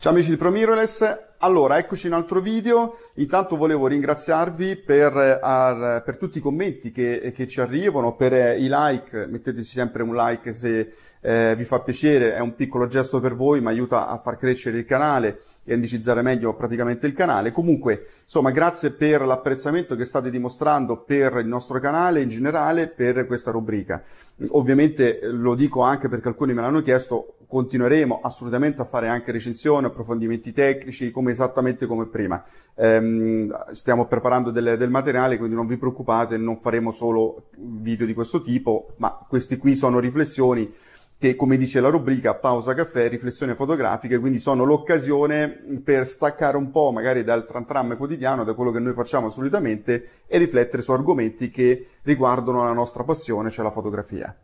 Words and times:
Ciao 0.00 0.12
amici 0.12 0.30
di 0.30 0.38
ProMirrorless, 0.38 1.18
allora 1.40 1.76
eccoci 1.76 2.06
in 2.06 2.14
un 2.14 2.20
altro 2.20 2.40
video, 2.40 2.96
intanto 3.16 3.56
volevo 3.56 3.86
ringraziarvi 3.86 4.76
per, 4.76 5.12
uh, 5.12 6.02
per 6.02 6.16
tutti 6.16 6.38
i 6.38 6.40
commenti 6.40 6.90
che, 6.90 7.34
che 7.36 7.46
ci 7.46 7.60
arrivano, 7.60 8.16
per 8.16 8.32
uh, 8.32 8.58
i 8.58 8.66
like, 8.70 9.26
metteteci 9.26 9.72
sempre 9.72 10.02
un 10.02 10.14
like 10.14 10.54
se 10.54 10.94
uh, 11.20 11.54
vi 11.54 11.64
fa 11.64 11.80
piacere, 11.80 12.34
è 12.34 12.38
un 12.38 12.54
piccolo 12.54 12.86
gesto 12.86 13.20
per 13.20 13.34
voi, 13.34 13.60
ma 13.60 13.68
aiuta 13.68 14.08
a 14.08 14.18
far 14.24 14.38
crescere 14.38 14.78
il 14.78 14.86
canale 14.86 15.42
e 15.64 15.74
indicizzare 15.74 16.22
meglio 16.22 16.54
praticamente 16.54 17.06
il 17.06 17.12
canale. 17.12 17.52
Comunque, 17.52 18.06
insomma, 18.24 18.50
grazie 18.50 18.90
per 18.92 19.22
l'apprezzamento 19.22 19.96
che 19.96 20.04
state 20.04 20.30
dimostrando 20.30 21.02
per 21.02 21.36
il 21.36 21.46
nostro 21.46 21.78
canale 21.78 22.22
in 22.22 22.28
generale, 22.28 22.88
per 22.88 23.26
questa 23.26 23.50
rubrica. 23.50 24.02
Ovviamente 24.48 25.20
lo 25.22 25.54
dico 25.54 25.82
anche 25.82 26.08
perché 26.08 26.28
alcuni 26.28 26.54
me 26.54 26.62
l'hanno 26.62 26.80
chiesto, 26.80 27.34
continueremo 27.46 28.20
assolutamente 28.22 28.80
a 28.80 28.86
fare 28.86 29.08
anche 29.08 29.32
recensioni, 29.32 29.86
approfondimenti 29.86 30.52
tecnici, 30.52 31.10
come 31.10 31.32
esattamente 31.32 31.86
come 31.86 32.06
prima. 32.06 32.42
Ehm, 32.76 33.72
stiamo 33.72 34.06
preparando 34.06 34.50
del, 34.50 34.76
del, 34.78 34.88
materiale, 34.88 35.36
quindi 35.36 35.56
non 35.56 35.66
vi 35.66 35.76
preoccupate, 35.76 36.38
non 36.38 36.60
faremo 36.60 36.90
solo 36.90 37.48
video 37.58 38.06
di 38.06 38.14
questo 38.14 38.40
tipo, 38.40 38.94
ma 38.96 39.26
questi 39.28 39.58
qui 39.58 39.74
sono 39.74 39.98
riflessioni 39.98 40.72
che 41.20 41.36
come 41.36 41.58
dice 41.58 41.80
la 41.80 41.90
rubrica 41.90 42.34
pausa 42.34 42.72
caffè, 42.72 43.10
riflessioni 43.10 43.54
fotografiche, 43.54 44.18
quindi 44.18 44.38
sono 44.38 44.64
l'occasione 44.64 45.50
per 45.84 46.06
staccare 46.06 46.56
un 46.56 46.70
po' 46.70 46.92
magari 46.92 47.22
dal 47.22 47.44
tram 47.44 47.66
tram 47.66 47.96
quotidiano, 47.98 48.42
da 48.42 48.54
quello 48.54 48.70
che 48.70 48.78
noi 48.78 48.94
facciamo 48.94 49.28
solitamente 49.28 50.22
e 50.26 50.38
riflettere 50.38 50.80
su 50.80 50.92
argomenti 50.92 51.50
che 51.50 51.88
riguardano 52.04 52.64
la 52.64 52.72
nostra 52.72 53.04
passione, 53.04 53.50
cioè 53.50 53.66
la 53.66 53.70
fotografia. 53.70 54.34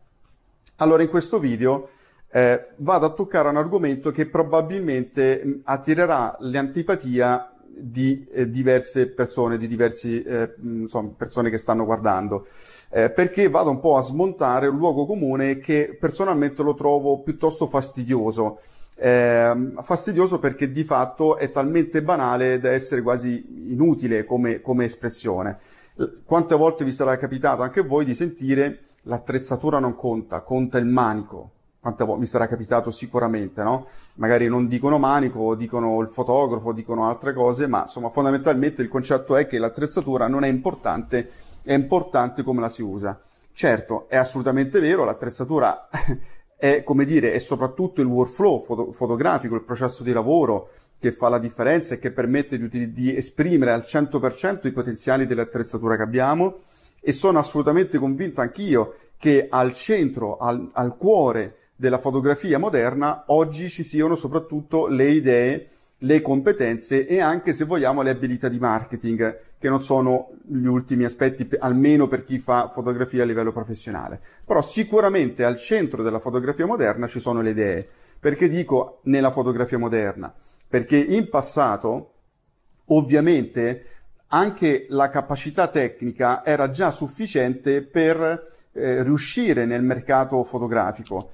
Allora 0.76 1.02
in 1.02 1.08
questo 1.08 1.38
video 1.38 1.88
eh, 2.28 2.66
vado 2.76 3.06
a 3.06 3.10
toccare 3.10 3.48
un 3.48 3.56
argomento 3.56 4.12
che 4.12 4.26
probabilmente 4.26 5.60
attirerà 5.64 6.36
l'antipatia 6.40 7.55
di 7.78 8.26
eh, 8.32 8.50
diverse 8.50 9.08
persone, 9.08 9.58
di 9.58 9.68
diverse 9.68 10.24
eh, 10.24 10.54
insomma, 10.62 11.12
persone 11.16 11.50
che 11.50 11.58
stanno 11.58 11.84
guardando 11.84 12.46
eh, 12.90 13.10
perché 13.10 13.48
vado 13.48 13.70
un 13.70 13.80
po' 13.80 13.96
a 13.96 14.02
smontare 14.02 14.68
un 14.68 14.76
luogo 14.76 15.06
comune 15.06 15.58
che 15.58 15.96
personalmente 15.98 16.62
lo 16.62 16.74
trovo 16.74 17.20
piuttosto 17.20 17.66
fastidioso. 17.66 18.60
Eh, 18.98 19.72
fastidioso 19.82 20.38
perché 20.38 20.70
di 20.70 20.84
fatto 20.84 21.36
è 21.36 21.50
talmente 21.50 22.02
banale 22.02 22.58
da 22.58 22.70
essere 22.70 23.02
quasi 23.02 23.70
inutile 23.70 24.24
come, 24.24 24.60
come 24.60 24.84
espressione. 24.86 25.58
Quante 26.24 26.54
volte 26.54 26.84
vi 26.84 26.92
sarà 26.92 27.16
capitato 27.16 27.62
anche 27.62 27.82
voi 27.82 28.04
di 28.04 28.14
sentire 28.14 28.80
l'attrezzatura 29.02 29.78
non 29.78 29.94
conta, 29.94 30.40
conta 30.40 30.78
il 30.78 30.86
manico. 30.86 31.50
Quante 31.86 32.04
volte 32.04 32.22
vi 32.22 32.26
sarà 32.26 32.46
capitato 32.46 32.90
sicuramente, 32.90 33.62
no? 33.62 33.86
Magari 34.14 34.48
non 34.48 34.66
dicono 34.66 34.98
manico, 34.98 35.54
dicono 35.54 36.00
il 36.00 36.08
fotografo, 36.08 36.72
dicono 36.72 37.08
altre 37.08 37.32
cose, 37.32 37.68
ma 37.68 37.82
insomma 37.82 38.10
fondamentalmente 38.10 38.82
il 38.82 38.88
concetto 38.88 39.36
è 39.36 39.46
che 39.46 39.58
l'attrezzatura 39.58 40.26
non 40.26 40.42
è 40.42 40.48
importante 40.48 41.30
è 41.66 41.72
importante 41.74 42.42
come 42.42 42.60
la 42.60 42.68
si 42.68 42.82
usa. 42.82 43.20
Certo, 43.52 44.06
è 44.08 44.16
assolutamente 44.16 44.80
vero, 44.80 45.04
l'attrezzatura 45.04 45.88
è, 46.56 46.82
come 46.82 47.04
dire, 47.04 47.32
è 47.32 47.38
soprattutto 47.38 48.00
il 48.00 48.06
workflow 48.06 48.62
foto- 48.62 48.92
fotografico, 48.92 49.54
il 49.54 49.62
processo 49.62 50.02
di 50.02 50.12
lavoro 50.12 50.70
che 50.98 51.12
fa 51.12 51.28
la 51.28 51.38
differenza 51.38 51.94
e 51.94 51.98
che 51.98 52.10
permette 52.10 52.58
di, 52.68 52.92
di 52.92 53.16
esprimere 53.16 53.72
al 53.72 53.84
100% 53.86 54.66
i 54.66 54.72
potenziali 54.72 55.26
dell'attrezzatura 55.26 55.96
che 55.96 56.02
abbiamo 56.02 56.62
e 57.00 57.12
sono 57.12 57.38
assolutamente 57.38 57.98
convinto 57.98 58.40
anch'io 58.40 58.94
che 59.18 59.48
al 59.50 59.72
centro, 59.72 60.36
al, 60.38 60.70
al 60.72 60.96
cuore 60.96 61.56
della 61.76 61.98
fotografia 61.98 62.58
moderna 62.58 63.24
oggi 63.26 63.68
ci 63.68 63.84
siano 63.84 64.16
soprattutto 64.16 64.86
le 64.86 65.10
idee 65.10 65.68
le 66.00 66.20
competenze 66.20 67.06
e 67.06 67.20
anche, 67.20 67.54
se 67.54 67.64
vogliamo, 67.64 68.02
le 68.02 68.10
abilità 68.10 68.48
di 68.48 68.58
marketing, 68.58 69.38
che 69.58 69.68
non 69.68 69.82
sono 69.82 70.32
gli 70.42 70.66
ultimi 70.66 71.04
aspetti, 71.04 71.48
almeno 71.58 72.06
per 72.08 72.22
chi 72.22 72.38
fa 72.38 72.68
fotografia 72.68 73.22
a 73.22 73.26
livello 73.26 73.52
professionale. 73.52 74.20
Però 74.44 74.60
sicuramente 74.60 75.44
al 75.44 75.56
centro 75.56 76.02
della 76.02 76.18
fotografia 76.18 76.66
moderna 76.66 77.06
ci 77.06 77.20
sono 77.20 77.40
le 77.40 77.50
idee. 77.50 77.88
Perché 78.18 78.48
dico 78.48 79.00
nella 79.04 79.30
fotografia 79.30 79.78
moderna? 79.78 80.32
Perché 80.68 80.98
in 80.98 81.28
passato, 81.30 82.12
ovviamente, 82.86 83.84
anche 84.28 84.86
la 84.90 85.08
capacità 85.08 85.68
tecnica 85.68 86.44
era 86.44 86.68
già 86.68 86.90
sufficiente 86.90 87.82
per 87.82 88.50
eh, 88.72 89.02
riuscire 89.02 89.64
nel 89.64 89.82
mercato 89.82 90.42
fotografico. 90.44 91.30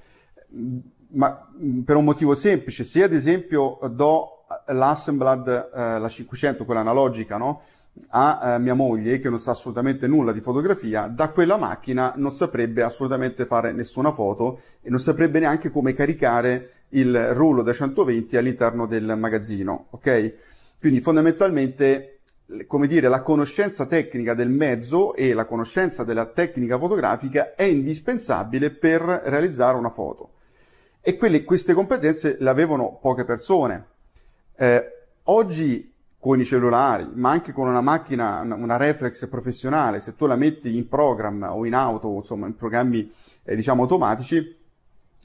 Ma 1.15 1.47
per 1.85 1.95
un 1.95 2.03
motivo 2.03 2.33
semplice, 2.33 2.83
se 2.83 3.03
ad 3.03 3.13
esempio 3.13 3.79
do 3.91 4.45
l'Assemblad, 4.67 5.47
eh, 5.47 5.99
la 5.99 6.07
500, 6.07 6.65
quella 6.65 6.79
analogica, 6.79 7.37
no? 7.37 7.61
a 8.09 8.55
eh, 8.55 8.59
mia 8.59 8.73
moglie 8.73 9.19
che 9.19 9.29
non 9.29 9.39
sa 9.39 9.51
assolutamente 9.51 10.07
nulla 10.07 10.31
di 10.31 10.41
fotografia, 10.41 11.07
da 11.07 11.29
quella 11.29 11.57
macchina 11.57 12.13
non 12.15 12.31
saprebbe 12.31 12.81
assolutamente 12.81 13.45
fare 13.45 13.71
nessuna 13.71 14.11
foto 14.11 14.61
e 14.81 14.89
non 14.89 14.99
saprebbe 14.99 15.39
neanche 15.39 15.69
come 15.69 15.93
caricare 15.93 16.71
il 16.89 17.33
rullo 17.33 17.61
da 17.61 17.73
120 17.73 18.37
all'interno 18.37 18.85
del 18.85 19.15
magazzino, 19.17 19.87
ok? 19.91 20.33
Quindi 20.79 20.99
fondamentalmente, 21.01 22.19
come 22.67 22.87
dire, 22.87 23.07
la 23.07 23.21
conoscenza 23.21 23.85
tecnica 23.85 24.33
del 24.33 24.49
mezzo 24.49 25.15
e 25.15 25.33
la 25.33 25.45
conoscenza 25.45 26.03
della 26.03 26.25
tecnica 26.25 26.77
fotografica 26.77 27.55
è 27.55 27.63
indispensabile 27.63 28.69
per 28.69 29.01
realizzare 29.01 29.77
una 29.77 29.89
foto. 29.89 30.32
E 31.05 31.17
quelle, 31.17 31.43
queste 31.43 31.73
competenze 31.73 32.37
le 32.39 32.49
avevano 32.49 32.97
poche 33.01 33.25
persone. 33.25 33.87
Eh, 34.55 34.91
oggi 35.23 35.93
con 36.17 36.39
i 36.39 36.45
cellulari, 36.45 37.09
ma 37.15 37.31
anche 37.31 37.51
con 37.51 37.67
una 37.67 37.81
macchina, 37.81 38.39
una 38.39 38.77
reflex 38.77 39.27
professionale, 39.27 39.99
se 39.99 40.15
tu 40.15 40.25
la 40.27 40.37
metti 40.37 40.77
in 40.77 40.87
program 40.87 41.45
o 41.51 41.65
in 41.65 41.73
auto, 41.73 42.07
insomma 42.15 42.47
in 42.47 42.55
programmi 42.55 43.11
eh, 43.43 43.53
diciamo 43.53 43.81
automatici, 43.81 44.57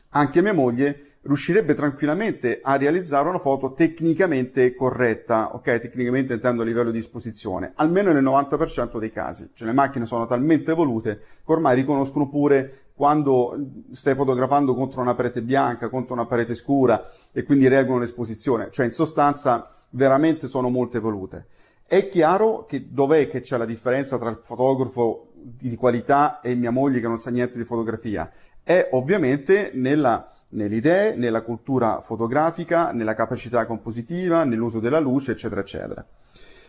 anche 0.08 0.42
mia 0.42 0.52
moglie 0.52 1.18
riuscirebbe 1.22 1.74
tranquillamente 1.74 2.58
a 2.60 2.76
realizzare 2.76 3.28
una 3.28 3.38
foto 3.38 3.74
tecnicamente 3.74 4.74
corretta, 4.74 5.54
ok? 5.54 5.78
Tecnicamente 5.78 6.32
intendo 6.32 6.62
a 6.62 6.64
livello 6.64 6.90
di 6.90 6.98
esposizione, 6.98 7.70
almeno 7.76 8.10
nel 8.10 8.24
90% 8.24 8.98
dei 8.98 9.12
casi. 9.12 9.50
Cioè 9.54 9.68
le 9.68 9.74
macchine 9.74 10.06
sono 10.06 10.26
talmente 10.26 10.72
evolute 10.72 11.20
che 11.44 11.52
ormai 11.52 11.76
riconoscono 11.76 12.28
pure 12.28 12.86
quando 12.98 13.56
stai 13.92 14.16
fotografando 14.16 14.74
contro 14.74 15.00
una 15.00 15.14
parete 15.14 15.40
bianca, 15.40 15.88
contro 15.88 16.14
una 16.14 16.26
parete 16.26 16.56
scura 16.56 17.08
e 17.30 17.44
quindi 17.44 17.68
regolano 17.68 18.00
l'esposizione. 18.00 18.70
Cioè 18.72 18.86
in 18.86 18.90
sostanza 18.90 19.72
veramente 19.90 20.48
sono 20.48 20.68
molto 20.68 20.96
evolute. 20.96 21.46
È 21.86 22.08
chiaro 22.08 22.66
che 22.66 22.88
dov'è 22.90 23.28
che 23.30 23.40
c'è 23.40 23.56
la 23.56 23.64
differenza 23.64 24.18
tra 24.18 24.30
il 24.30 24.40
fotografo 24.42 25.28
di 25.32 25.76
qualità 25.76 26.40
e 26.40 26.56
mia 26.56 26.72
moglie 26.72 26.98
che 26.98 27.06
non 27.06 27.18
sa 27.18 27.30
niente 27.30 27.56
di 27.56 27.64
fotografia? 27.64 28.28
È 28.64 28.88
ovviamente 28.90 29.70
nella 29.74 30.32
nelle 30.50 30.76
idee, 30.76 31.14
nella 31.14 31.42
cultura 31.42 32.00
fotografica, 32.00 32.90
nella 32.90 33.14
capacità 33.14 33.66
compositiva, 33.66 34.44
nell'uso 34.44 34.80
della 34.80 34.98
luce, 34.98 35.32
eccetera, 35.32 35.60
eccetera. 35.60 36.04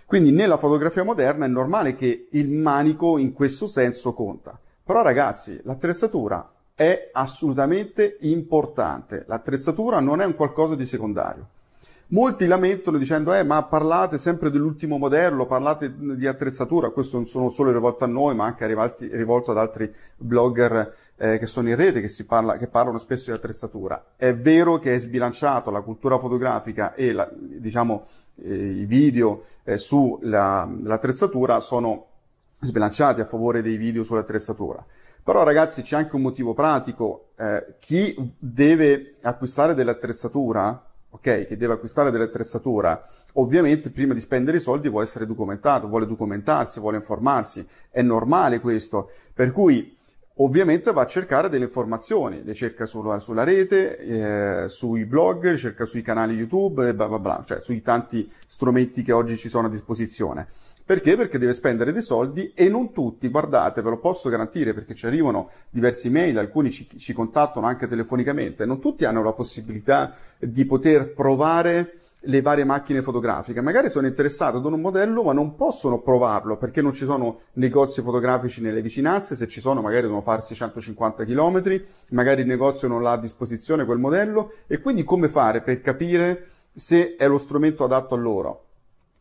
Quindi 0.05 0.31
nella 0.31 0.57
fotografia 0.57 1.03
moderna 1.03 1.45
è 1.45 1.47
normale 1.47 1.95
che 1.95 2.27
il 2.31 2.49
manico 2.49 3.17
in 3.17 3.31
questo 3.31 3.67
senso 3.67 4.13
conta. 4.13 4.59
Però 4.89 5.03
ragazzi, 5.03 5.59
l'attrezzatura 5.65 6.51
è 6.73 7.11
assolutamente 7.13 8.17
importante. 8.21 9.23
L'attrezzatura 9.27 9.99
non 9.99 10.19
è 10.19 10.25
un 10.25 10.33
qualcosa 10.33 10.73
di 10.73 10.87
secondario. 10.87 11.47
Molti 12.07 12.47
lamentano 12.47 12.97
dicendo, 12.97 13.31
eh, 13.35 13.43
ma 13.43 13.63
parlate 13.65 14.17
sempre 14.17 14.49
dell'ultimo 14.49 14.97
modello, 14.97 15.45
parlate 15.45 15.93
di 15.95 16.25
attrezzatura, 16.25 16.89
questo 16.89 17.17
non 17.17 17.27
sono 17.27 17.49
solo 17.49 17.71
rivolto 17.71 18.03
a 18.03 18.07
noi, 18.07 18.33
ma 18.33 18.45
anche 18.45 18.65
rivolti, 18.65 19.07
rivolto 19.15 19.51
ad 19.51 19.59
altri 19.59 19.93
blogger 20.17 20.95
eh, 21.17 21.37
che 21.37 21.45
sono 21.45 21.69
in 21.69 21.75
rete, 21.75 22.01
che, 22.01 22.11
parla, 22.25 22.57
che, 22.57 22.65
parlano 22.65 22.97
spesso 22.97 23.29
di 23.29 23.37
attrezzatura. 23.37 24.13
È 24.15 24.33
vero 24.33 24.79
che 24.79 24.95
è 24.95 24.97
sbilanciato 24.97 25.69
la 25.69 25.83
fotografica 25.83 26.95
e 26.95 27.11
la, 27.11 27.29
diciamo, 27.31 28.07
eh, 28.37 28.55
i 28.55 28.85
video 28.85 29.43
eh, 29.63 29.77
sull'attrezzatura 29.77 31.59
sono 31.59 32.07
sbilanciati 32.59 33.21
a 33.21 33.25
favore 33.25 33.61
dei 33.61 33.77
video 33.77 34.03
sull'attrezzatura. 34.03 34.85
Però 35.23 35.43
ragazzi 35.43 35.81
c'è 35.81 35.97
anche 35.97 36.15
un 36.15 36.21
motivo 36.21 36.53
pratico, 36.53 37.29
eh, 37.37 37.75
chi 37.79 38.15
deve 38.37 39.15
acquistare 39.21 39.73
dell'attrezzatura, 39.73 40.85
ok, 41.09 41.45
che 41.45 41.57
deve 41.57 41.73
acquistare 41.73 42.09
dell'attrezzatura, 42.11 43.05
ovviamente 43.33 43.91
prima 43.91 44.13
di 44.13 44.19
spendere 44.21 44.57
i 44.57 44.61
soldi 44.61 44.89
vuole 44.89 45.05
essere 45.05 45.25
documentato, 45.25 45.87
vuole 45.87 46.07
documentarsi, 46.07 46.79
vuole 46.79 46.97
informarsi, 46.97 47.67
è 47.89 48.01
normale 48.01 48.59
questo, 48.59 49.11
per 49.33 49.51
cui 49.51 49.95
ovviamente 50.41 50.91
va 50.93 51.01
a 51.01 51.05
cercare 51.05 51.49
delle 51.49 51.65
informazioni, 51.65 52.43
le 52.43 52.53
cerca 52.53 52.85
sulla, 52.85 53.19
sulla 53.19 53.43
rete, 53.43 53.97
eh, 54.63 54.69
sui 54.69 55.05
blog, 55.05 55.55
cerca 55.55 55.85
sui 55.85 56.01
canali 56.01 56.35
YouTube, 56.35 56.93
bla 56.93 57.07
bla 57.07 57.19
bla, 57.19 57.43
cioè 57.45 57.59
sui 57.59 57.81
tanti 57.81 58.29
strumenti 58.47 59.03
che 59.03 59.11
oggi 59.11 59.35
ci 59.35 59.49
sono 59.49 59.67
a 59.67 59.69
disposizione. 59.69 60.47
Perché? 60.89 61.15
Perché 61.15 61.37
deve 61.37 61.53
spendere 61.53 61.91
dei 61.91 62.01
soldi 62.01 62.51
e 62.55 62.67
non 62.67 62.91
tutti, 62.91 63.29
guardate, 63.29 63.83
ve 63.83 63.91
lo 63.91 63.99
posso 63.99 64.27
garantire 64.27 64.73
perché 64.73 64.95
ci 64.95 65.05
arrivano 65.05 65.51
diversi 65.69 66.09
mail, 66.09 66.35
alcuni 66.39 66.71
ci, 66.71 66.87
ci 66.97 67.13
contattano 67.13 67.67
anche 67.67 67.87
telefonicamente, 67.87 68.65
non 68.65 68.81
tutti 68.81 69.05
hanno 69.05 69.21
la 69.21 69.33
possibilità 69.33 70.15
di 70.39 70.65
poter 70.65 71.13
provare 71.13 71.99
le 72.21 72.41
varie 72.41 72.63
macchine 72.63 73.03
fotografiche. 73.03 73.61
Magari 73.61 73.91
sono 73.91 74.07
interessato 74.07 74.57
ad 74.57 74.65
un 74.65 74.81
modello, 74.81 75.21
ma 75.21 75.31
non 75.31 75.53
possono 75.53 76.01
provarlo 76.01 76.57
perché 76.57 76.81
non 76.81 76.93
ci 76.93 77.05
sono 77.05 77.41
negozi 77.53 78.01
fotografici 78.01 78.59
nelle 78.59 78.81
vicinanze. 78.81 79.35
Se 79.35 79.47
ci 79.47 79.61
sono, 79.61 79.83
magari 79.83 80.07
devono 80.07 80.23
farsi 80.23 80.55
150 80.55 81.23
km, 81.23 81.83
magari 82.13 82.41
il 82.41 82.47
negozio 82.47 82.87
non 82.87 83.05
ha 83.05 83.11
a 83.11 83.19
disposizione 83.19 83.85
quel 83.85 83.99
modello. 83.99 84.53
E 84.65 84.81
quindi 84.81 85.03
come 85.03 85.27
fare 85.27 85.61
per 85.61 85.81
capire 85.81 86.47
se 86.73 87.15
è 87.15 87.27
lo 87.27 87.37
strumento 87.37 87.83
adatto 87.83 88.15
a 88.15 88.17
loro? 88.17 88.63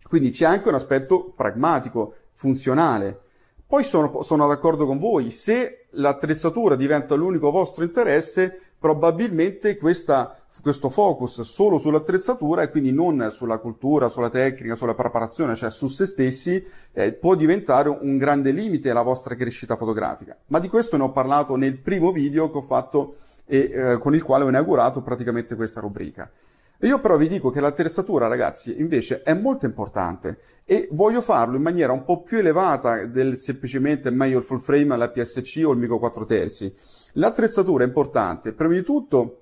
Quindi 0.08 0.30
c'è 0.30 0.46
anche 0.46 0.68
un 0.68 0.74
aspetto 0.74 1.32
pragmatico, 1.36 2.14
funzionale. 2.32 3.20
Poi 3.66 3.84
sono, 3.84 4.22
sono 4.22 4.46
d'accordo 4.48 4.86
con 4.86 4.98
voi, 4.98 5.30
se 5.30 5.86
l'attrezzatura 5.90 6.74
diventa 6.74 7.14
l'unico 7.14 7.50
vostro 7.50 7.84
interesse, 7.84 8.58
probabilmente 8.78 9.76
questa 9.76 10.38
questo 10.60 10.90
focus 10.90 11.40
solo 11.42 11.78
sull'attrezzatura 11.78 12.62
e 12.62 12.70
quindi 12.70 12.92
non 12.92 13.28
sulla 13.30 13.58
cultura, 13.58 14.08
sulla 14.08 14.30
tecnica, 14.30 14.74
sulla 14.74 14.94
preparazione, 14.94 15.54
cioè 15.54 15.70
su 15.70 15.86
se 15.86 16.06
stessi, 16.06 16.64
eh, 16.92 17.12
può 17.12 17.34
diventare 17.34 17.88
un 17.88 18.16
grande 18.16 18.50
limite 18.50 18.90
alla 18.90 19.02
vostra 19.02 19.34
crescita 19.34 19.76
fotografica. 19.76 20.36
Ma 20.46 20.58
di 20.58 20.68
questo 20.68 20.96
ne 20.96 21.04
ho 21.04 21.12
parlato 21.12 21.56
nel 21.56 21.78
primo 21.78 22.12
video 22.12 22.50
che 22.50 22.58
ho 22.58 22.62
fatto 22.62 23.16
e 23.46 23.70
eh, 23.72 23.98
con 23.98 24.14
il 24.14 24.22
quale 24.22 24.44
ho 24.44 24.48
inaugurato 24.48 25.00
praticamente 25.00 25.54
questa 25.54 25.80
rubrica. 25.80 26.30
Io 26.82 27.00
però 27.00 27.16
vi 27.16 27.26
dico 27.26 27.50
che 27.50 27.60
l'attrezzatura, 27.60 28.28
ragazzi, 28.28 28.78
invece 28.78 29.22
è 29.22 29.34
molto 29.34 29.66
importante 29.66 30.38
e 30.64 30.86
voglio 30.92 31.20
farlo 31.20 31.56
in 31.56 31.62
maniera 31.62 31.92
un 31.92 32.04
po' 32.04 32.22
più 32.22 32.38
elevata 32.38 33.04
del 33.04 33.36
semplicemente 33.38 34.10
meglio 34.10 34.38
il 34.38 34.44
full 34.44 34.60
frame, 34.60 34.96
la 34.96 35.10
PSC 35.10 35.62
o 35.64 35.72
il 35.72 35.78
Micro 35.78 35.98
4 35.98 36.24
terzi. 36.24 36.72
L'attrezzatura 37.14 37.82
è 37.82 37.86
importante, 37.86 38.52
prima 38.52 38.74
di 38.74 38.82
tutto 38.82 39.40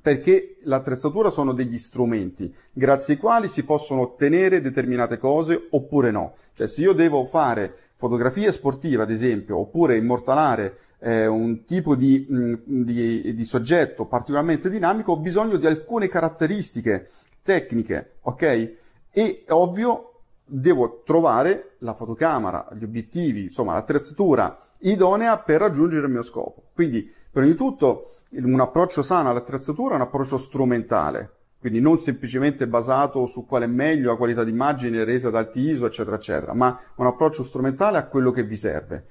perché 0.00 0.58
l'attrezzatura 0.62 1.30
sono 1.30 1.52
degli 1.52 1.78
strumenti 1.78 2.54
grazie 2.70 3.14
ai 3.14 3.20
quali 3.20 3.48
si 3.48 3.64
possono 3.64 4.02
ottenere 4.02 4.60
determinate 4.60 5.18
cose 5.18 5.66
oppure 5.70 6.12
no. 6.12 6.34
Cioè 6.52 6.68
se 6.68 6.82
io 6.82 6.92
devo 6.92 7.24
fare 7.24 7.74
fotografia 7.94 8.52
sportiva, 8.52 9.02
ad 9.02 9.10
esempio, 9.10 9.58
oppure 9.58 9.96
immortalare 9.96 10.76
eh, 11.00 11.26
un 11.26 11.64
tipo 11.64 11.94
di, 11.94 12.26
di, 12.64 13.34
di, 13.34 13.44
soggetto 13.44 14.06
particolarmente 14.06 14.70
dinamico, 14.70 15.12
ho 15.12 15.18
bisogno 15.18 15.56
di 15.56 15.66
alcune 15.66 16.08
caratteristiche 16.08 17.10
tecniche, 17.42 18.16
ok? 18.22 18.72
E 19.10 19.44
ovvio 19.48 20.12
devo 20.44 21.02
trovare 21.04 21.76
la 21.78 21.94
fotocamera, 21.94 22.68
gli 22.76 22.84
obiettivi, 22.84 23.44
insomma 23.44 23.74
l'attrezzatura 23.74 24.66
idonea 24.80 25.38
per 25.38 25.60
raggiungere 25.60 26.06
il 26.06 26.12
mio 26.12 26.22
scopo. 26.22 26.70
Quindi, 26.74 27.10
prima 27.30 27.46
di 27.46 27.54
tutto, 27.54 28.14
un 28.32 28.60
approccio 28.60 29.02
sano 29.02 29.30
all'attrezzatura 29.30 29.92
è 29.92 29.96
un 29.96 30.02
approccio 30.02 30.36
strumentale, 30.36 31.32
quindi 31.60 31.80
non 31.80 31.98
semplicemente 31.98 32.68
basato 32.68 33.26
su 33.26 33.46
quale 33.46 33.64
è 33.64 33.68
meglio 33.68 34.10
la 34.10 34.16
qualità 34.16 34.44
d'immagine 34.44 35.04
resa 35.04 35.30
da 35.30 35.38
alti 35.38 35.60
ISO, 35.60 35.86
eccetera, 35.86 36.16
eccetera, 36.16 36.54
ma 36.54 36.78
un 36.96 37.06
approccio 37.06 37.42
strumentale 37.42 37.98
a 37.98 38.06
quello 38.06 38.30
che 38.30 38.44
vi 38.44 38.56
serve. 38.56 39.06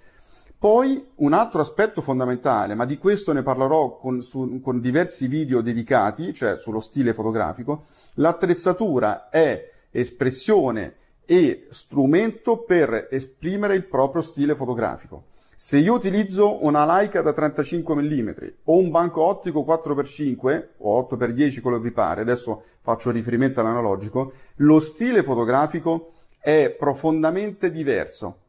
Poi 0.59 1.12
un 1.18 1.33
altro 1.33 1.62
aspetto 1.62 2.01
fondamentale, 2.01 2.74
ma 2.74 2.86
di 2.86 2.98
questo 2.98 3.31
ne 3.31 3.44
parlerò 3.44 3.98
con, 3.98 4.24
su, 4.24 4.59
con 4.59 4.80
diversi 4.80 5.27
video 5.27 5.62
dedicati, 5.62 6.33
cioè 6.33 6.57
sullo 6.57 6.80
stile 6.80 7.13
fotografico, 7.13 7.86
l'attrezzatura 8.15 9.30
è 9.30 9.69
espressione 9.92 10.95
e 11.25 11.68
strumento 11.69 12.63
per 12.63 13.07
esprimere 13.12 13.75
il 13.75 13.86
proprio 13.86 14.24
stile 14.24 14.56
fotografico. 14.56 15.25
Se 15.54 15.77
io 15.77 15.94
utilizzo 15.94 16.63
una 16.65 16.86
Leica 16.86 17.21
da 17.21 17.33
35 17.33 17.94
mm 17.94 18.30
o 18.63 18.77
un 18.77 18.89
banco 18.89 19.21
ottico 19.24 19.63
4x5 19.68 20.68
o 20.77 21.07
8x10 21.07 21.62
quello 21.62 21.77
che 21.77 21.83
vi 21.83 21.92
pare, 21.92 22.21
adesso 22.21 22.63
faccio 22.81 23.12
riferimento 23.12 23.59
all'analogico, 23.59 24.33
lo 24.56 24.80
stile 24.80 25.21
fotografico 25.21 26.13
è 26.39 26.75
profondamente 26.75 27.69
diverso. 27.69 28.45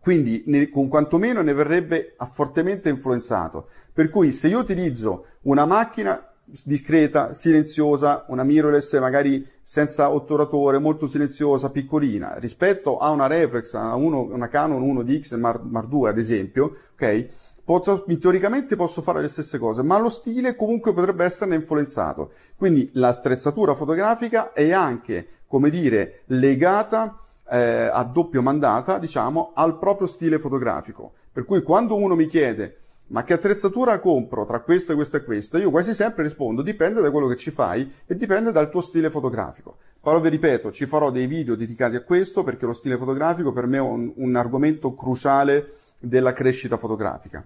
Quindi 0.00 0.44
ne, 0.46 0.70
con 0.70 0.88
quantomeno 0.88 1.42
ne 1.42 1.52
verrebbe 1.52 2.14
fortemente 2.30 2.88
influenzato. 2.88 3.68
Per 3.92 4.08
cui 4.08 4.32
se 4.32 4.48
io 4.48 4.58
utilizzo 4.58 5.26
una 5.42 5.66
macchina 5.66 6.24
discreta, 6.64 7.32
silenziosa, 7.32 8.24
una 8.28 8.42
mirrorless 8.42 8.98
magari 8.98 9.46
senza 9.62 10.10
otturatore, 10.10 10.78
molto 10.78 11.06
silenziosa, 11.06 11.70
piccolina, 11.70 12.36
rispetto 12.38 12.98
a 12.98 13.10
una 13.10 13.26
reflex, 13.26 13.74
a 13.74 13.94
uno, 13.94 14.22
una 14.22 14.48
Canon 14.48 14.82
1DX 14.82 15.38
Mark, 15.38 15.62
Mark 15.62 15.88
II 15.92 16.08
ad 16.08 16.18
esempio, 16.18 16.76
ok? 16.94 17.28
Posso, 17.62 18.04
teoricamente 18.18 18.74
posso 18.74 19.00
fare 19.00 19.20
le 19.20 19.28
stesse 19.28 19.58
cose, 19.58 19.82
ma 19.82 19.98
lo 19.98 20.08
stile 20.08 20.56
comunque 20.56 20.92
potrebbe 20.92 21.24
esserne 21.24 21.54
influenzato. 21.54 22.32
Quindi 22.56 22.90
l'attrezzatura 22.94 23.76
fotografica 23.76 24.52
è 24.52 24.72
anche, 24.72 25.26
come 25.46 25.70
dire, 25.70 26.22
legata 26.26 27.16
eh, 27.50 27.90
a 27.92 28.04
doppio 28.04 28.42
mandata, 28.42 28.98
diciamo, 28.98 29.52
al 29.54 29.78
proprio 29.78 30.06
stile 30.06 30.38
fotografico. 30.38 31.12
Per 31.32 31.44
cui 31.44 31.62
quando 31.62 31.96
uno 31.96 32.14
mi 32.14 32.26
chiede 32.26 32.76
ma 33.10 33.24
che 33.24 33.32
attrezzatura 33.32 33.98
compro 33.98 34.46
tra 34.46 34.60
questo 34.60 34.92
e 34.92 34.94
questo 34.94 35.16
e 35.16 35.24
questo? 35.24 35.58
Io 35.58 35.70
quasi 35.70 35.94
sempre 35.94 36.22
rispondo 36.22 36.62
dipende 36.62 37.00
da 37.00 37.10
quello 37.10 37.26
che 37.26 37.34
ci 37.34 37.50
fai 37.50 37.92
e 38.06 38.14
dipende 38.14 38.52
dal 38.52 38.70
tuo 38.70 38.80
stile 38.80 39.10
fotografico. 39.10 39.78
Però 40.00 40.20
vi 40.20 40.28
ripeto, 40.28 40.70
ci 40.70 40.86
farò 40.86 41.10
dei 41.10 41.26
video 41.26 41.56
dedicati 41.56 41.96
a 41.96 42.02
questo 42.02 42.44
perché 42.44 42.66
lo 42.66 42.72
stile 42.72 42.96
fotografico 42.96 43.52
per 43.52 43.66
me 43.66 43.78
è 43.78 43.80
un, 43.80 44.12
un 44.14 44.36
argomento 44.36 44.94
cruciale 44.94 45.72
della 45.98 46.32
crescita 46.32 46.76
fotografica. 46.76 47.44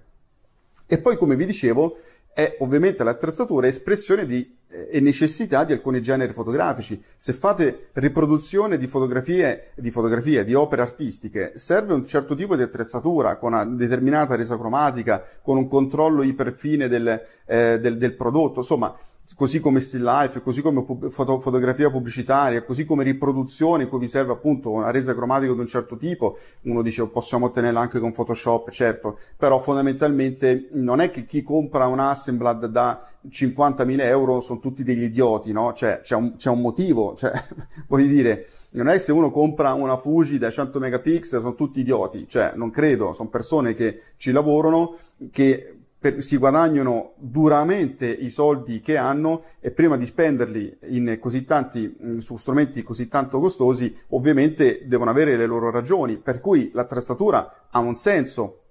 E 0.86 0.98
poi, 0.98 1.16
come 1.16 1.34
vi 1.34 1.46
dicevo, 1.46 1.96
è 2.34 2.56
ovviamente 2.58 3.04
l'attrezzatura 3.04 3.66
espressione 3.66 4.26
di 4.26 4.62
e 4.90 4.98
necessità 5.00 5.62
di 5.64 5.72
alcuni 5.72 6.02
generi 6.02 6.32
fotografici. 6.32 7.00
Se 7.14 7.32
fate 7.32 7.90
riproduzione 7.92 8.76
di 8.76 8.88
fotografie, 8.88 9.70
di 9.76 9.90
fotografie, 9.90 10.44
di 10.44 10.54
opere 10.54 10.82
artistiche, 10.82 11.52
serve 11.54 11.94
un 11.94 12.04
certo 12.04 12.34
tipo 12.34 12.56
di 12.56 12.62
attrezzatura 12.62 13.36
con 13.36 13.52
una 13.52 13.64
determinata 13.64 14.34
resa 14.34 14.58
cromatica, 14.58 15.22
con 15.42 15.58
un 15.58 15.68
controllo 15.68 16.22
iperfine 16.22 16.88
del, 16.88 17.22
eh, 17.46 17.78
del, 17.78 17.96
del 17.96 18.14
prodotto, 18.14 18.60
insomma, 18.60 18.96
così 19.34 19.58
come 19.58 19.80
still 19.80 20.04
life, 20.04 20.42
così 20.42 20.60
come 20.60 20.84
foto, 21.08 21.40
fotografia 21.40 21.90
pubblicitaria, 21.90 22.62
così 22.62 22.84
come 22.84 23.02
riproduzione 23.02 23.88
cui 23.88 23.98
vi 23.98 24.08
serve 24.08 24.32
appunto 24.32 24.70
una 24.70 24.90
resa 24.90 25.14
cromatica 25.14 25.52
di 25.52 25.58
un 25.58 25.66
certo 25.66 25.96
tipo, 25.96 26.38
uno 26.62 26.82
dice 26.82 27.02
oh, 27.02 27.08
possiamo 27.08 27.46
ottenerla 27.46 27.80
anche 27.80 27.98
con 27.98 28.12
Photoshop, 28.12 28.70
certo, 28.70 29.18
però 29.36 29.58
fondamentalmente 29.58 30.68
non 30.72 31.00
è 31.00 31.10
che 31.10 31.24
chi 31.24 31.42
compra 31.42 31.86
un 31.86 32.00
Assemblad 32.00 32.66
da 32.66 33.08
50.000 33.26 34.00
euro 34.02 34.40
sono 34.40 34.60
tutti 34.60 34.82
degli 34.82 35.04
idioti, 35.04 35.52
no? 35.52 35.72
Cioè, 35.72 36.00
c'è 36.02 36.14
un, 36.14 36.36
c'è 36.36 36.50
un 36.50 36.60
motivo, 36.60 37.14
cioè, 37.16 37.32
voglio 37.88 38.06
dire, 38.06 38.48
non 38.72 38.88
è 38.88 38.98
se 38.98 39.12
uno 39.12 39.30
compra 39.30 39.72
una 39.72 39.96
Fuji 39.96 40.36
da 40.36 40.50
100 40.50 40.78
megapixel 40.78 41.40
sono 41.40 41.54
tutti 41.54 41.80
idioti, 41.80 42.26
cioè, 42.28 42.52
non 42.56 42.70
credo, 42.70 43.12
sono 43.14 43.30
persone 43.30 43.74
che 43.74 44.00
ci 44.16 44.32
lavorano, 44.32 44.96
che 45.30 45.83
per, 46.04 46.22
si 46.22 46.36
guadagnano 46.36 47.14
duramente 47.16 48.06
i 48.06 48.28
soldi 48.28 48.82
che 48.82 48.98
hanno 48.98 49.44
e 49.58 49.70
prima 49.70 49.96
di 49.96 50.04
spenderli 50.04 50.76
in 50.88 51.16
così 51.18 51.44
tanti, 51.44 51.96
su 52.18 52.36
strumenti 52.36 52.82
così 52.82 53.08
tanto 53.08 53.38
costosi, 53.38 53.96
ovviamente 54.08 54.82
devono 54.84 55.08
avere 55.08 55.34
le 55.38 55.46
loro 55.46 55.70
ragioni, 55.70 56.18
per 56.18 56.40
cui 56.40 56.70
l'attrezzatura 56.74 57.68
ha 57.70 57.78
un 57.78 57.94
senso, 57.94 58.64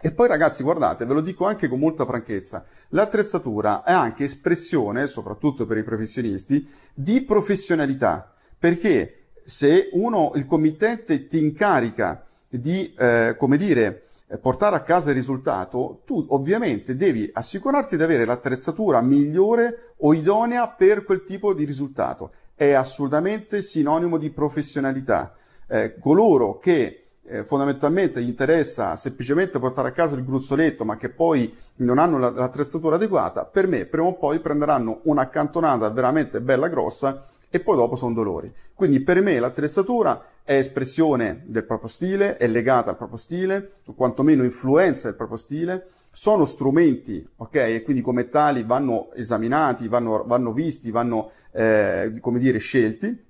e 0.00 0.12
poi 0.12 0.26
ragazzi, 0.26 0.64
guardate, 0.64 1.04
ve 1.04 1.14
lo 1.14 1.20
dico 1.20 1.44
anche 1.46 1.68
con 1.68 1.78
molta 1.78 2.04
franchezza, 2.04 2.64
l'attrezzatura 2.88 3.84
è 3.84 3.92
anche 3.92 4.24
espressione, 4.24 5.06
soprattutto 5.06 5.66
per 5.66 5.76
i 5.76 5.84
professionisti, 5.84 6.68
di 6.92 7.22
professionalità. 7.22 8.34
Perché 8.58 9.26
se 9.44 9.90
uno, 9.92 10.32
il 10.34 10.46
committente 10.46 11.28
ti 11.28 11.38
incarica 11.38 12.26
di, 12.48 12.92
eh, 12.98 13.36
come 13.38 13.56
dire, 13.56 14.08
portare 14.38 14.76
a 14.76 14.82
casa 14.82 15.10
il 15.10 15.16
risultato, 15.16 16.02
tu 16.04 16.24
ovviamente 16.30 16.96
devi 16.96 17.30
assicurarti 17.32 17.96
di 17.96 18.02
avere 18.02 18.24
l'attrezzatura 18.24 19.00
migliore 19.00 19.94
o 19.98 20.14
idonea 20.14 20.68
per 20.68 21.04
quel 21.04 21.24
tipo 21.24 21.54
di 21.54 21.64
risultato. 21.64 22.32
È 22.54 22.72
assolutamente 22.72 23.62
sinonimo 23.62 24.16
di 24.16 24.30
professionalità. 24.30 25.34
Eh, 25.66 25.98
coloro 25.98 26.58
che 26.58 27.04
eh, 27.26 27.44
fondamentalmente 27.44 28.22
gli 28.22 28.28
interessa 28.28 28.96
semplicemente 28.96 29.58
portare 29.58 29.88
a 29.88 29.92
casa 29.92 30.14
il 30.14 30.24
gruzzoletto, 30.24 30.84
ma 30.84 30.96
che 30.96 31.08
poi 31.08 31.54
non 31.76 31.98
hanno 31.98 32.18
la, 32.18 32.30
l'attrezzatura 32.30 32.96
adeguata, 32.96 33.44
per 33.44 33.66
me 33.66 33.86
prima 33.86 34.06
o 34.06 34.14
poi 34.14 34.40
prenderanno 34.40 35.00
un'accantonata 35.04 35.88
veramente 35.90 36.40
bella 36.40 36.68
grossa 36.68 37.26
e 37.48 37.60
poi 37.60 37.76
dopo 37.76 37.96
sono 37.96 38.14
dolori. 38.14 38.52
Quindi 38.74 39.00
per 39.00 39.20
me 39.22 39.38
l'attrezzatura 39.38 40.22
è 40.44 40.58
espressione 40.58 41.42
del 41.46 41.64
proprio 41.64 41.88
stile, 41.88 42.36
è 42.36 42.46
legata 42.46 42.90
al 42.90 42.96
proprio 42.98 43.16
stile, 43.16 43.76
o 43.86 43.94
quantomeno 43.94 44.44
influenza 44.44 45.08
il 45.08 45.14
proprio 45.14 45.38
stile, 45.38 45.86
sono 46.12 46.44
strumenti, 46.44 47.26
ok? 47.36 47.54
E 47.54 47.82
quindi 47.82 48.02
come 48.02 48.28
tali 48.28 48.62
vanno 48.62 49.10
esaminati, 49.14 49.88
vanno, 49.88 50.22
vanno 50.26 50.52
visti, 50.52 50.90
vanno, 50.90 51.30
eh, 51.50 52.18
come 52.20 52.38
dire, 52.38 52.58
scelti, 52.58 53.24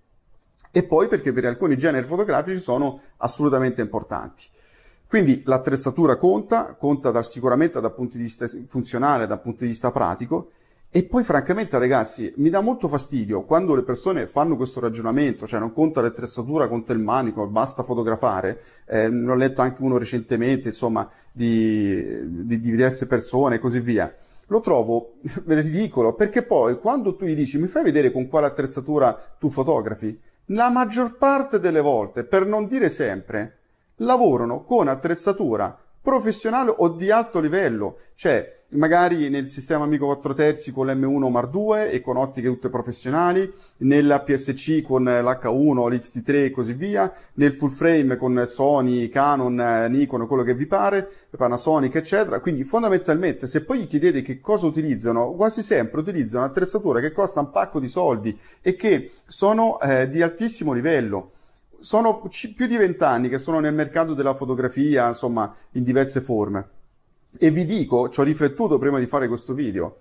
e 0.72 0.82
poi 0.82 1.06
perché 1.06 1.32
per 1.32 1.44
alcuni 1.44 1.78
generi 1.78 2.04
fotografici 2.04 2.60
sono 2.60 3.00
assolutamente 3.18 3.80
importanti. 3.80 4.46
Quindi 5.06 5.42
l'attrezzatura 5.44 6.16
conta, 6.16 6.74
conta 6.74 7.12
da, 7.12 7.22
sicuramente 7.22 7.80
dal 7.80 7.94
punto 7.94 8.16
di 8.16 8.24
vista 8.24 8.48
funzionale, 8.66 9.28
dal 9.28 9.40
punto 9.40 9.62
di 9.62 9.68
vista 9.68 9.92
pratico, 9.92 10.50
e 10.96 11.02
poi 11.02 11.24
francamente 11.24 11.76
ragazzi 11.76 12.32
mi 12.36 12.50
dà 12.50 12.60
molto 12.60 12.86
fastidio 12.86 13.42
quando 13.42 13.74
le 13.74 13.82
persone 13.82 14.28
fanno 14.28 14.54
questo 14.54 14.78
ragionamento, 14.78 15.44
cioè 15.44 15.58
non 15.58 15.72
conta 15.72 16.00
l'attrezzatura, 16.00 16.68
conta 16.68 16.92
il 16.92 17.00
manico, 17.00 17.48
basta 17.48 17.82
fotografare, 17.82 18.60
eh, 18.86 19.08
ne 19.08 19.28
ho 19.28 19.34
letto 19.34 19.60
anche 19.60 19.82
uno 19.82 19.98
recentemente 19.98 20.68
insomma 20.68 21.10
di, 21.32 22.44
di, 22.44 22.60
di 22.60 22.70
diverse 22.70 23.08
persone 23.08 23.56
e 23.56 23.58
così 23.58 23.80
via. 23.80 24.14
Lo 24.46 24.60
trovo 24.60 25.14
ridicolo 25.46 26.14
perché 26.14 26.44
poi 26.44 26.78
quando 26.78 27.16
tu 27.16 27.24
gli 27.24 27.34
dici 27.34 27.58
mi 27.58 27.66
fai 27.66 27.82
vedere 27.82 28.12
con 28.12 28.28
quale 28.28 28.46
attrezzatura 28.46 29.34
tu 29.36 29.50
fotografi, 29.50 30.16
la 30.48 30.70
maggior 30.70 31.16
parte 31.16 31.58
delle 31.58 31.80
volte, 31.80 32.22
per 32.22 32.46
non 32.46 32.68
dire 32.68 32.88
sempre, 32.88 33.56
lavorano 33.96 34.62
con 34.62 34.86
attrezzatura 34.86 35.76
professionale 36.00 36.72
o 36.76 36.90
di 36.90 37.10
alto 37.10 37.40
livello, 37.40 37.96
cioè 38.14 38.62
magari 38.74 39.28
nel 39.28 39.48
sistema 39.48 39.84
Amico 39.84 40.06
4 40.06 40.34
terzi 40.34 40.72
con 40.72 40.86
l'M1 40.86 41.30
Mar 41.30 41.48
2 41.48 41.90
e 41.90 42.00
con 42.00 42.16
ottiche 42.16 42.48
tutte 42.48 42.68
professionali, 42.68 43.50
nella 43.78 44.20
PSC 44.20 44.82
con 44.82 45.04
l'H1, 45.04 45.88
l'XT3 45.88 46.44
e 46.44 46.50
così 46.50 46.72
via, 46.72 47.12
nel 47.34 47.52
full 47.52 47.70
frame 47.70 48.16
con 48.16 48.44
Sony, 48.46 49.08
Canon, 49.08 49.86
Nikon, 49.90 50.26
quello 50.26 50.42
che 50.42 50.54
vi 50.54 50.66
pare, 50.66 51.08
Panasonic, 51.36 51.94
eccetera. 51.94 52.40
Quindi 52.40 52.64
fondamentalmente 52.64 53.46
se 53.46 53.64
poi 53.64 53.80
gli 53.80 53.86
chiedete 53.86 54.22
che 54.22 54.40
cosa 54.40 54.66
utilizzano, 54.66 55.32
quasi 55.32 55.62
sempre 55.62 56.00
utilizzano 56.00 56.44
attrezzature 56.44 57.00
che 57.00 57.12
costano 57.12 57.46
un 57.46 57.52
pacco 57.52 57.80
di 57.80 57.88
soldi 57.88 58.36
e 58.60 58.76
che 58.76 59.12
sono 59.26 59.80
eh, 59.80 60.08
di 60.08 60.22
altissimo 60.22 60.72
livello 60.72 61.30
sono 61.84 62.26
più 62.56 62.66
di 62.66 62.78
vent'anni 62.78 63.28
che 63.28 63.36
sono 63.36 63.60
nel 63.60 63.74
mercato 63.74 64.14
della 64.14 64.34
fotografia, 64.34 65.06
insomma, 65.08 65.54
in 65.72 65.82
diverse 65.82 66.22
forme. 66.22 66.68
E 67.38 67.50
vi 67.50 67.64
dico, 67.64 68.08
ci 68.08 68.20
ho 68.20 68.22
riflettuto 68.22 68.78
prima 68.78 68.98
di 68.98 69.06
fare 69.06 69.28
questo 69.28 69.54
video, 69.54 69.98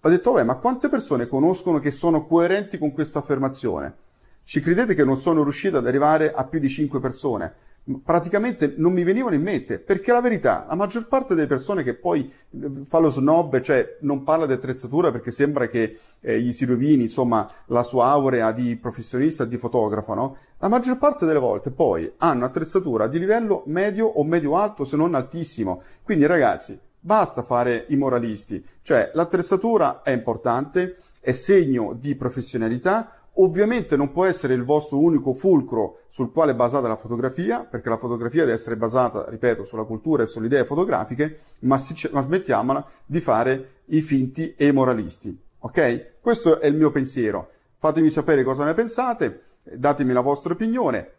ho 0.00 0.08
detto, 0.08 0.32
vabbè, 0.32 0.44
ma 0.44 0.56
quante 0.56 0.88
persone 0.88 1.26
conoscono 1.26 1.78
che 1.78 1.90
sono 1.90 2.26
coerenti 2.26 2.78
con 2.78 2.92
questa 2.92 3.18
affermazione? 3.20 3.94
Ci 4.42 4.60
credete 4.60 4.94
che 4.94 5.04
non 5.04 5.20
sono 5.20 5.42
riuscito 5.42 5.78
ad 5.78 5.86
arrivare 5.86 6.32
a 6.32 6.44
più 6.44 6.60
di 6.60 6.68
5 6.68 7.00
persone? 7.00 7.54
Praticamente 8.02 8.74
non 8.76 8.92
mi 8.92 9.04
venivano 9.04 9.34
in 9.34 9.42
mente, 9.42 9.78
perché 9.78 10.12
la 10.12 10.20
verità, 10.20 10.66
la 10.68 10.74
maggior 10.74 11.06
parte 11.06 11.34
delle 11.34 11.46
persone 11.46 11.82
che 11.82 11.94
poi 11.94 12.30
eh, 12.50 12.70
fa 12.84 12.98
lo 12.98 13.08
snob, 13.08 13.60
cioè 13.60 13.98
non 14.00 14.24
parla 14.24 14.46
di 14.46 14.52
attrezzatura 14.52 15.12
perché 15.12 15.30
sembra 15.30 15.68
che 15.68 15.98
eh, 16.20 16.40
gli 16.40 16.52
si 16.52 16.64
rovini, 16.64 17.04
insomma, 17.04 17.48
la 17.66 17.82
sua 17.82 18.06
aurea 18.06 18.50
di 18.50 18.76
professionista, 18.76 19.44
di 19.44 19.56
fotografo, 19.56 20.14
no? 20.14 20.36
La 20.58 20.68
maggior 20.68 20.98
parte 20.98 21.26
delle 21.26 21.38
volte 21.38 21.70
poi 21.70 22.10
hanno 22.18 22.44
attrezzatura 22.44 23.06
di 23.06 23.18
livello 23.18 23.62
medio 23.66 24.06
o 24.06 24.24
medio-alto, 24.24 24.84
se 24.84 24.96
non 24.96 25.14
altissimo. 25.14 25.82
Quindi 26.02 26.26
ragazzi, 26.26 26.78
basta 26.98 27.42
fare 27.42 27.84
i 27.88 27.96
moralisti, 27.96 28.64
cioè 28.82 29.12
l'attrezzatura 29.14 30.02
è 30.02 30.10
importante, 30.10 30.96
è 31.20 31.30
segno 31.30 31.92
di 31.92 32.16
professionalità, 32.16 33.12
Ovviamente 33.38 33.96
non 33.96 34.12
può 34.12 34.24
essere 34.24 34.54
il 34.54 34.64
vostro 34.64 34.98
unico 34.98 35.34
fulcro 35.34 36.00
sul 36.08 36.32
quale 36.32 36.52
è 36.52 36.54
basata 36.54 36.88
la 36.88 36.96
fotografia, 36.96 37.64
perché 37.64 37.90
la 37.90 37.98
fotografia 37.98 38.42
deve 38.42 38.54
essere 38.54 38.76
basata, 38.76 39.26
ripeto, 39.28 39.64
sulla 39.64 39.84
cultura 39.84 40.22
e 40.22 40.26
sulle 40.26 40.46
idee 40.46 40.64
fotografiche, 40.64 41.40
ma, 41.60 41.76
si, 41.76 42.08
ma 42.12 42.22
smettiamola 42.22 42.86
di 43.04 43.20
fare 43.20 43.70
i 43.86 44.00
finti 44.00 44.54
e 44.56 44.68
i 44.68 44.72
moralisti. 44.72 45.38
Ok? 45.58 46.20
Questo 46.20 46.60
è 46.60 46.66
il 46.66 46.76
mio 46.76 46.90
pensiero. 46.90 47.50
Fatemi 47.78 48.08
sapere 48.08 48.42
cosa 48.42 48.64
ne 48.64 48.72
pensate, 48.72 49.42
datemi 49.62 50.14
la 50.14 50.22
vostra 50.22 50.54
opinione. 50.54 51.10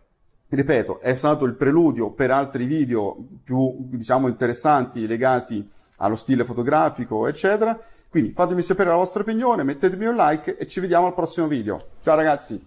Ripeto, 0.50 1.00
è 1.02 1.14
stato 1.14 1.46
il 1.46 1.54
preludio 1.54 2.12
per 2.12 2.32
altri 2.32 2.66
video 2.66 3.16
più, 3.44 3.76
diciamo, 3.80 4.28
interessanti 4.28 5.06
legati 5.06 5.70
allo 5.98 6.16
stile 6.16 6.46
fotografico, 6.46 7.28
eccetera. 7.28 7.80
Quindi 8.18 8.34
fatemi 8.36 8.64
sapere 8.64 8.90
la 8.90 8.96
vostra 8.96 9.22
opinione, 9.22 9.62
mettetemi 9.62 10.08
un 10.08 10.16
like 10.16 10.58
e 10.58 10.66
ci 10.66 10.80
vediamo 10.80 11.06
al 11.06 11.14
prossimo 11.14 11.46
video. 11.46 11.90
Ciao 12.02 12.16
ragazzi! 12.16 12.60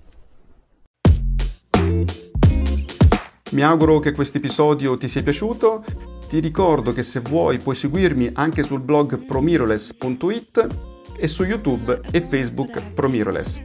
Mi 3.51 3.63
auguro 3.63 3.99
che 3.99 4.13
questo 4.13 4.37
episodio 4.37 4.97
ti 4.97 5.09
sia 5.09 5.25
piaciuto. 5.25 5.85
Ti 6.29 6.39
ricordo 6.39 6.93
che 6.93 7.03
se 7.03 7.19
vuoi 7.19 7.59
puoi 7.59 7.75
seguirmi 7.75 8.31
anche 8.35 8.63
sul 8.63 8.81
blog 8.81 9.25
promiroless.it 9.25 10.69
e 11.17 11.27
su 11.27 11.43
YouTube 11.43 12.01
e 12.13 12.21
Facebook 12.21 12.93
Promiroless. 12.93 13.61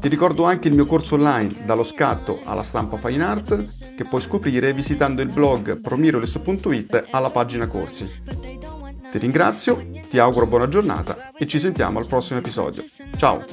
Ti 0.00 0.08
ricordo 0.08 0.42
anche 0.42 0.66
il 0.66 0.74
mio 0.74 0.86
corso 0.86 1.14
online 1.14 1.62
dallo 1.64 1.84
scatto 1.84 2.40
alla 2.42 2.64
stampa 2.64 2.96
fine 2.96 3.22
art 3.22 3.94
che 3.94 4.04
puoi 4.06 4.20
scoprire 4.20 4.72
visitando 4.72 5.22
il 5.22 5.28
blog 5.28 5.80
promiroless.it 5.80 7.06
alla 7.12 7.30
pagina 7.30 7.68
corsi. 7.68 8.77
Ti 9.10 9.18
ringrazio, 9.18 9.84
ti 10.08 10.18
auguro 10.18 10.46
buona 10.46 10.68
giornata 10.68 11.30
e 11.36 11.46
ci 11.46 11.58
sentiamo 11.58 11.98
al 11.98 12.06
prossimo 12.06 12.38
episodio. 12.38 12.84
Ciao! 13.16 13.44